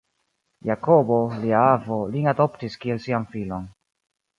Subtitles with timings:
[0.69, 3.75] Jakobo, lia avo, lin adoptis kiel sian filon.